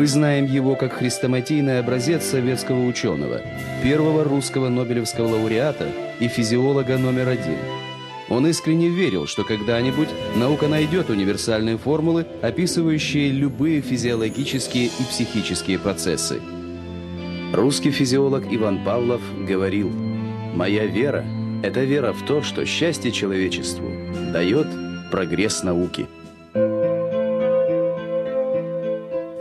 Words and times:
Мы 0.00 0.06
знаем 0.06 0.46
его 0.46 0.76
как 0.76 0.94
хрестоматийный 0.94 1.78
образец 1.78 2.24
советского 2.24 2.86
ученого, 2.86 3.42
первого 3.82 4.24
русского 4.24 4.70
Нобелевского 4.70 5.28
лауреата 5.28 5.88
и 6.18 6.26
физиолога 6.26 6.96
номер 6.96 7.28
один. 7.28 7.58
Он 8.30 8.46
искренне 8.46 8.88
верил, 8.88 9.26
что 9.26 9.44
когда-нибудь 9.44 10.08
наука 10.36 10.68
найдет 10.68 11.10
универсальные 11.10 11.76
формулы, 11.76 12.24
описывающие 12.40 13.30
любые 13.30 13.82
физиологические 13.82 14.86
и 14.86 15.02
психические 15.06 15.78
процессы. 15.78 16.40
Русский 17.52 17.90
физиолог 17.90 18.44
Иван 18.50 18.82
Павлов 18.82 19.20
говорил, 19.46 19.90
«Моя 20.54 20.86
вера– 20.86 21.26
это 21.62 21.80
вера 21.80 22.14
в 22.14 22.24
то, 22.24 22.40
что 22.40 22.64
счастье 22.64 23.12
человечеству 23.12 23.90
дает 24.32 24.66
прогресс 25.10 25.62
науки». 25.62 26.06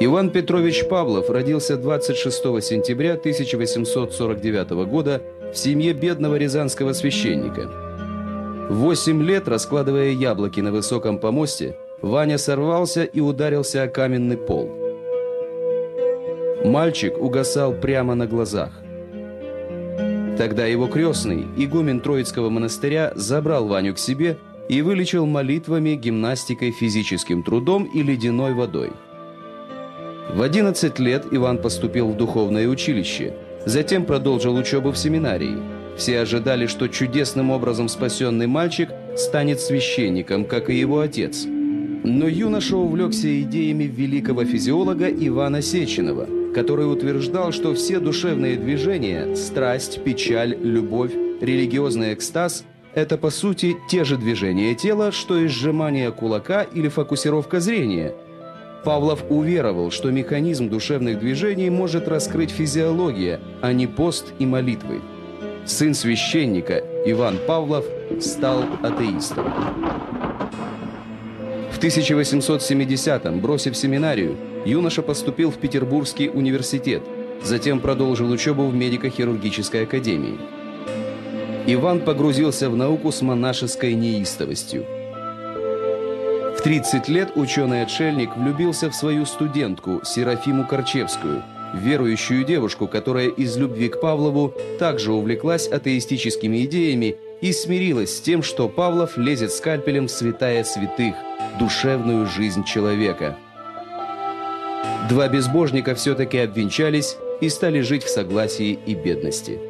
Иван 0.00 0.30
Петрович 0.30 0.86
Павлов 0.86 1.28
родился 1.28 1.76
26 1.76 2.36
сентября 2.62 3.14
1849 3.14 4.70
года 4.88 5.22
в 5.52 5.56
семье 5.58 5.92
бедного 5.92 6.36
рязанского 6.36 6.92
священника. 6.92 7.68
Восемь 8.70 9.24
лет, 9.24 9.48
раскладывая 9.48 10.10
яблоки 10.10 10.60
на 10.60 10.70
высоком 10.70 11.18
помосте, 11.18 11.76
Ваня 12.00 12.38
сорвался 12.38 13.02
и 13.02 13.18
ударился 13.18 13.82
о 13.82 13.88
каменный 13.88 14.36
пол. 14.36 14.70
Мальчик 16.64 17.18
угасал 17.18 17.72
прямо 17.72 18.14
на 18.14 18.28
глазах. 18.28 18.70
Тогда 20.36 20.66
его 20.66 20.86
крестный, 20.86 21.44
игумен 21.56 21.98
Троицкого 21.98 22.50
монастыря, 22.50 23.10
забрал 23.16 23.66
Ваню 23.66 23.94
к 23.94 23.98
себе 23.98 24.38
и 24.68 24.80
вылечил 24.80 25.26
молитвами, 25.26 25.96
гимнастикой, 25.96 26.70
физическим 26.70 27.42
трудом 27.42 27.90
и 27.92 28.04
ледяной 28.04 28.54
водой. 28.54 28.92
В 30.30 30.42
11 30.42 30.98
лет 30.98 31.24
Иван 31.30 31.56
поступил 31.56 32.08
в 32.08 32.16
духовное 32.16 32.68
училище, 32.68 33.32
затем 33.64 34.04
продолжил 34.04 34.56
учебу 34.56 34.92
в 34.92 34.98
семинарии. 34.98 35.56
Все 35.96 36.20
ожидали, 36.20 36.66
что 36.66 36.86
чудесным 36.88 37.50
образом 37.50 37.88
спасенный 37.88 38.46
мальчик 38.46 38.90
станет 39.16 39.58
священником, 39.58 40.44
как 40.44 40.68
и 40.68 40.78
его 40.78 41.00
отец. 41.00 41.44
Но 41.46 42.28
юноша 42.28 42.76
увлекся 42.76 43.40
идеями 43.40 43.84
великого 43.84 44.44
физиолога 44.44 45.08
Ивана 45.08 45.62
Сеченова, 45.62 46.28
который 46.54 46.92
утверждал, 46.92 47.50
что 47.50 47.74
все 47.74 47.98
душевные 47.98 48.56
движения– 48.56 49.34
страсть, 49.36 50.04
печаль, 50.04 50.56
любовь, 50.62 51.12
религиозный 51.40 52.12
экстаз– 52.12 52.64
это, 52.94 53.16
по 53.16 53.30
сути, 53.30 53.76
те 53.90 54.04
же 54.04 54.18
движения 54.18 54.74
тела, 54.74 55.10
что 55.10 55.38
и 55.38 55.48
сжимание 55.48 56.12
кулака 56.12 56.62
или 56.62 56.88
фокусировка 56.88 57.60
зрения– 57.60 58.12
Павлов 58.84 59.24
уверовал, 59.28 59.90
что 59.90 60.10
механизм 60.10 60.68
душевных 60.68 61.18
движений 61.18 61.70
может 61.70 62.08
раскрыть 62.08 62.50
физиология, 62.50 63.40
а 63.60 63.72
не 63.72 63.86
пост 63.86 64.26
и 64.38 64.46
молитвы. 64.46 65.00
Сын 65.66 65.94
священника 65.94 66.82
Иван 67.04 67.38
Павлов 67.46 67.84
стал 68.20 68.64
атеистом. 68.82 69.52
В 71.72 71.80
1870-м, 71.80 73.40
бросив 73.40 73.76
семинарию, 73.76 74.36
юноша 74.64 75.02
поступил 75.02 75.50
в 75.50 75.58
Петербургский 75.58 76.28
университет, 76.28 77.02
затем 77.42 77.80
продолжил 77.80 78.30
учебу 78.30 78.66
в 78.66 78.74
медико-хирургической 78.74 79.84
академии. 79.84 80.38
Иван 81.66 82.00
погрузился 82.00 82.70
в 82.70 82.76
науку 82.76 83.12
с 83.12 83.22
монашеской 83.22 83.94
неистовостью– 83.94 84.86
в 86.58 86.62
30 86.62 87.08
лет 87.08 87.36
ученый-отшельник 87.36 88.36
влюбился 88.36 88.90
в 88.90 88.94
свою 88.94 89.26
студентку 89.26 90.00
Серафиму 90.04 90.66
Корчевскую, 90.66 91.44
верующую 91.72 92.44
девушку, 92.44 92.88
которая 92.88 93.28
из 93.28 93.56
любви 93.56 93.88
к 93.88 94.00
Павлову 94.00 94.52
также 94.80 95.12
увлеклась 95.12 95.68
атеистическими 95.68 96.64
идеями 96.64 97.16
и 97.40 97.52
смирилась 97.52 98.16
с 98.16 98.20
тем, 98.20 98.42
что 98.42 98.68
Павлов 98.68 99.16
лезет 99.16 99.52
скальпелем 99.52 100.08
в 100.08 100.10
святая 100.10 100.64
святых, 100.64 101.14
душевную 101.60 102.26
жизнь 102.26 102.64
человека. 102.64 103.36
Два 105.08 105.28
безбожника 105.28 105.94
все-таки 105.94 106.38
обвенчались 106.38 107.16
и 107.40 107.48
стали 107.50 107.82
жить 107.82 108.02
в 108.02 108.10
согласии 108.10 108.76
и 108.84 108.96
бедности. 108.96 109.60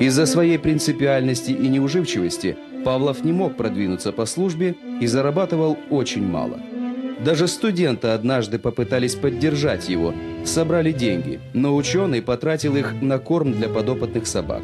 Из-за 0.00 0.26
своей 0.26 0.58
принципиальности 0.58 1.52
и 1.52 1.68
неуживчивости– 1.68 2.56
Павлов 2.84 3.24
не 3.24 3.32
мог 3.32 3.56
продвинуться 3.56 4.12
по 4.12 4.26
службе 4.26 4.74
и 5.00 5.06
зарабатывал 5.06 5.78
очень 5.90 6.26
мало. 6.26 6.58
Даже 7.24 7.46
студенты 7.46 8.08
однажды 8.08 8.58
попытались 8.58 9.14
поддержать 9.14 9.88
его, 9.88 10.12
собрали 10.44 10.90
деньги, 10.90 11.40
но 11.54 11.76
ученый 11.76 12.20
потратил 12.20 12.76
их 12.76 12.94
на 13.00 13.18
корм 13.18 13.52
для 13.52 13.68
подопытных 13.68 14.26
собак. 14.26 14.62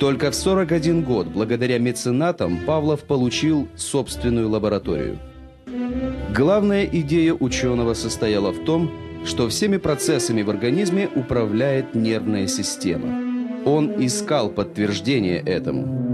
Только 0.00 0.32
в 0.32 0.34
41 0.34 1.02
год, 1.04 1.28
благодаря 1.28 1.78
меценатам, 1.78 2.58
Павлов 2.66 3.04
получил 3.04 3.68
собственную 3.76 4.48
лабораторию. 4.48 5.18
Главная 6.34 6.84
идея 6.84 7.32
ученого 7.32 7.94
состояла 7.94 8.50
в 8.50 8.64
том, 8.64 8.90
что 9.24 9.48
всеми 9.48 9.76
процессами 9.76 10.42
в 10.42 10.50
организме 10.50 11.08
управляет 11.14 11.94
нервная 11.94 12.48
система. 12.48 13.06
Он 13.64 14.04
искал 14.04 14.50
подтверждение 14.50 15.38
этому. 15.38 16.13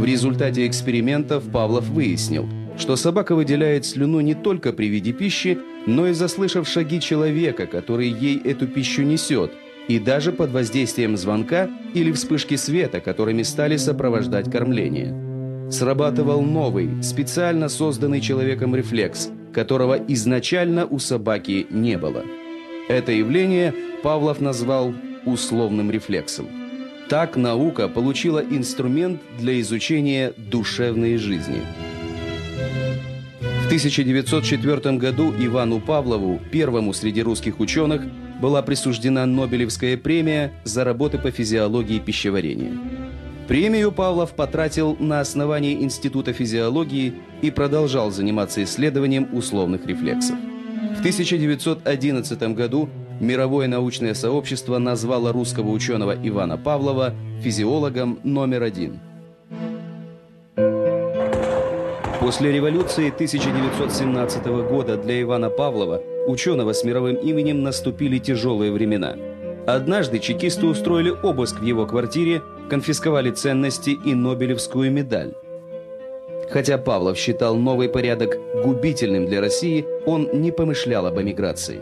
В 0.00 0.04
результате 0.06 0.66
экспериментов 0.66 1.44
Павлов 1.52 1.86
выяснил, 1.90 2.48
что 2.78 2.96
собака 2.96 3.34
выделяет 3.34 3.84
слюну 3.84 4.20
не 4.20 4.32
только 4.32 4.72
при 4.72 4.86
виде 4.86 5.12
пищи, 5.12 5.58
но 5.84 6.06
и 6.06 6.14
заслышав 6.14 6.66
шаги 6.66 7.02
человека, 7.02 7.66
который 7.66 8.08
ей 8.08 8.40
эту 8.42 8.66
пищу 8.66 9.02
несет, 9.02 9.52
и 9.88 9.98
даже 9.98 10.32
под 10.32 10.52
воздействием 10.52 11.18
звонка 11.18 11.68
или 11.92 12.12
вспышки 12.12 12.56
света, 12.56 13.00
которыми 13.00 13.42
стали 13.42 13.76
сопровождать 13.76 14.50
кормление. 14.50 15.70
Срабатывал 15.70 16.40
новый, 16.40 17.02
специально 17.02 17.68
созданный 17.68 18.22
человеком 18.22 18.74
рефлекс, 18.74 19.28
которого 19.52 19.98
изначально 20.08 20.86
у 20.86 20.98
собаки 20.98 21.66
не 21.68 21.98
было. 21.98 22.24
Это 22.88 23.12
явление 23.12 23.74
Павлов 24.02 24.40
назвал 24.40 24.94
условным 25.26 25.90
рефлексом. 25.90 26.59
Так 27.10 27.34
наука 27.34 27.88
получила 27.88 28.38
инструмент 28.38 29.20
для 29.36 29.60
изучения 29.62 30.32
душевной 30.36 31.16
жизни. 31.16 31.60
В 33.64 33.66
1904 33.66 34.96
году 34.96 35.34
Ивану 35.36 35.80
Павлову, 35.80 36.40
первому 36.52 36.92
среди 36.92 37.20
русских 37.20 37.58
ученых, 37.58 38.02
была 38.40 38.62
присуждена 38.62 39.26
Нобелевская 39.26 39.96
премия 39.96 40.52
за 40.62 40.84
работы 40.84 41.18
по 41.18 41.32
физиологии 41.32 41.98
пищеварения. 41.98 42.78
Премию 43.48 43.90
Павлов 43.90 44.36
потратил 44.36 44.96
на 45.00 45.18
основании 45.18 45.82
Института 45.82 46.32
физиологии 46.32 47.14
и 47.42 47.50
продолжал 47.50 48.12
заниматься 48.12 48.62
исследованием 48.62 49.28
условных 49.32 49.84
рефлексов. 49.84 50.36
В 50.94 51.00
1911 51.00 52.54
году 52.54 52.88
мировое 53.20 53.68
научное 53.68 54.14
сообщество 54.14 54.78
назвало 54.78 55.32
русского 55.32 55.70
ученого 55.70 56.16
Ивана 56.20 56.56
Павлова 56.56 57.14
физиологом 57.42 58.18
номер 58.24 58.62
один. 58.62 58.98
После 62.20 62.52
революции 62.52 63.08
1917 63.08 64.46
года 64.68 64.96
для 64.96 65.20
Ивана 65.22 65.48
Павлова, 65.50 66.02
ученого 66.26 66.72
с 66.72 66.84
мировым 66.84 67.16
именем, 67.16 67.62
наступили 67.62 68.18
тяжелые 68.18 68.72
времена. 68.72 69.16
Однажды 69.66 70.18
чекисты 70.18 70.66
устроили 70.66 71.10
обыск 71.10 71.60
в 71.60 71.64
его 71.64 71.86
квартире, 71.86 72.42
конфисковали 72.68 73.30
ценности 73.30 73.90
и 73.90 74.14
Нобелевскую 74.14 74.90
медаль. 74.90 75.32
Хотя 76.50 76.78
Павлов 76.78 77.16
считал 77.16 77.56
новый 77.56 77.88
порядок 77.88 78.36
губительным 78.64 79.26
для 79.26 79.40
России, 79.40 79.84
он 80.06 80.28
не 80.32 80.50
помышлял 80.50 81.06
об 81.06 81.20
эмиграции. 81.20 81.80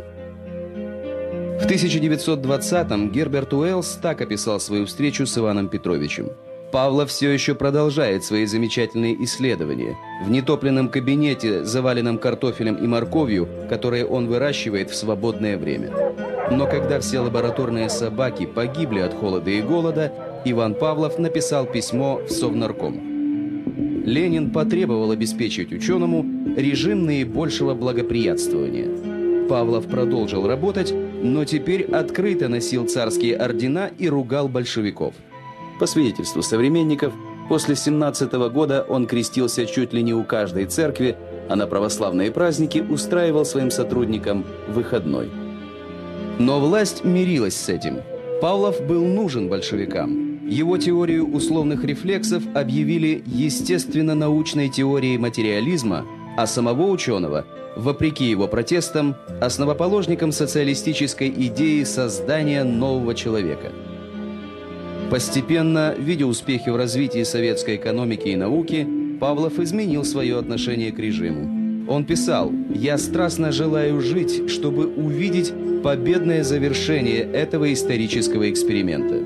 В 1.58 1.66
1920-м 1.66 3.10
Герберт 3.10 3.52
Уэллс 3.52 3.98
так 4.00 4.20
описал 4.20 4.60
свою 4.60 4.86
встречу 4.86 5.26
с 5.26 5.36
Иваном 5.36 5.68
Петровичем. 5.68 6.28
Павлов 6.70 7.10
все 7.10 7.30
еще 7.30 7.56
продолжает 7.56 8.22
свои 8.22 8.46
замечательные 8.46 9.22
исследования. 9.24 9.96
В 10.24 10.30
нетопленном 10.30 10.88
кабинете, 10.88 11.64
заваленном 11.64 12.18
картофелем 12.18 12.76
и 12.76 12.86
морковью, 12.86 13.48
которые 13.68 14.06
он 14.06 14.28
выращивает 14.28 14.90
в 14.90 14.94
свободное 14.94 15.58
время. 15.58 15.90
Но 16.52 16.66
когда 16.66 17.00
все 17.00 17.18
лабораторные 17.18 17.90
собаки 17.90 18.46
погибли 18.46 19.00
от 19.00 19.14
холода 19.14 19.50
и 19.50 19.60
голода, 19.60 20.12
Иван 20.44 20.74
Павлов 20.74 21.18
написал 21.18 21.66
письмо 21.66 22.20
в 22.24 22.30
Совнарком. 22.30 24.04
Ленин 24.04 24.52
потребовал 24.52 25.10
обеспечить 25.10 25.72
ученому 25.72 26.24
режим 26.56 27.04
наибольшего 27.04 27.74
благоприятствования. 27.74 29.48
Павлов 29.48 29.86
продолжил 29.86 30.46
работать, 30.46 30.94
но 31.22 31.44
теперь 31.44 31.82
открыто 31.84 32.48
носил 32.48 32.86
царские 32.86 33.36
ордена 33.36 33.90
и 33.98 34.08
ругал 34.08 34.48
большевиков. 34.48 35.14
По 35.78 35.86
свидетельству 35.86 36.42
современников, 36.42 37.12
После 37.48 37.76
17 37.76 38.34
-го 38.34 38.50
года 38.50 38.84
он 38.88 39.06
крестился 39.06 39.64
чуть 39.64 39.94
ли 39.94 40.02
не 40.02 40.12
у 40.12 40.22
каждой 40.22 40.66
церкви, 40.66 41.16
а 41.48 41.56
на 41.56 41.66
православные 41.66 42.30
праздники 42.30 42.78
устраивал 42.78 43.46
своим 43.46 43.70
сотрудникам 43.70 44.44
выходной. 44.68 45.30
Но 46.38 46.60
власть 46.60 47.04
мирилась 47.04 47.56
с 47.56 47.68
этим. 47.70 48.00
Павлов 48.42 48.86
был 48.86 49.04
нужен 49.06 49.48
большевикам. 49.48 50.46
Его 50.46 50.76
теорию 50.76 51.26
условных 51.34 51.84
рефлексов 51.84 52.42
объявили 52.54 53.22
естественно-научной 53.26 54.68
теорией 54.68 55.18
материализма, 55.18 56.06
а 56.36 56.46
самого 56.46 56.90
ученого, 56.90 57.44
вопреки 57.78 58.26
его 58.26 58.46
протестам, 58.48 59.16
основоположником 59.40 60.32
социалистической 60.32 61.30
идеи 61.30 61.84
создания 61.84 62.64
нового 62.64 63.14
человека– 63.14 63.72
Постепенно, 65.10 65.94
видя 65.98 66.26
успехи 66.26 66.68
в 66.68 66.76
развитии 66.76 67.22
советской 67.22 67.76
экономики 67.76 68.28
и 68.28 68.36
науки, 68.36 68.86
Павлов 69.18 69.58
изменил 69.58 70.04
свое 70.04 70.38
отношение 70.38 70.92
к 70.92 70.98
режиму. 70.98 71.90
Он 71.90 72.04
писал 72.04 72.52
«Я 72.74 72.98
страстно 72.98 73.50
желаю 73.50 74.02
жить, 74.02 74.50
чтобы 74.50 74.86
увидеть 74.86 75.54
победное 75.82 76.44
завершение 76.44 77.20
этого 77.20 77.72
исторического 77.72 78.50
эксперимента». 78.50 79.24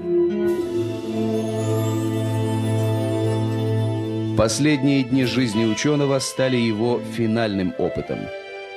Последние 4.37 5.02
дни 5.02 5.25
жизни 5.25 5.64
ученого 5.64 6.20
стали 6.20 6.56
его 6.56 7.00
финальным 7.16 7.75
опытом. 7.76 8.19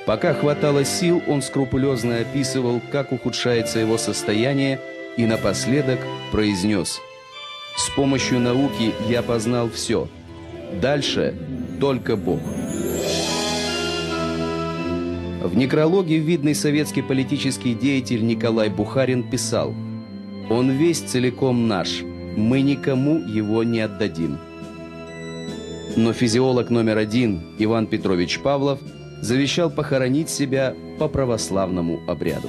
Пока 0.06 0.34
хватало 0.34 0.84
сил, 0.84 1.20
он 1.26 1.42
скрупулезно 1.42 2.18
описывал, 2.18 2.80
как 2.92 3.10
ухудшается 3.10 3.80
его 3.80 3.98
состояние 3.98 4.78
и 5.16 5.26
напоследок 5.26 5.98
произнес 6.30 7.00
«С 7.76 7.90
помощью 7.90 8.38
науки 8.38 8.94
я 9.08 9.22
познал 9.22 9.68
все. 9.68 10.08
Дальше 10.80 11.34
только 11.80 12.16
Бог». 12.16 12.38
В 15.42 15.56
некрологе 15.56 16.18
видный 16.18 16.54
советский 16.54 17.02
политический 17.02 17.74
деятель 17.74 18.24
Николай 18.24 18.68
Бухарин 18.68 19.28
писал 19.28 19.74
«Он 20.48 20.70
весь 20.70 21.00
целиком 21.00 21.66
наш, 21.66 22.02
мы 22.36 22.60
никому 22.60 23.18
его 23.18 23.64
не 23.64 23.80
отдадим». 23.80 24.38
Но 25.96 26.12
физиолог 26.12 26.70
номер 26.70 26.98
один 26.98 27.56
Иван 27.58 27.88
Петрович 27.88 28.38
Павлов 28.38 28.78
завещал 29.20 29.70
похоронить 29.70 30.30
себя 30.30 30.74
по 30.98 31.08
православному 31.08 32.00
обряду. 32.06 32.48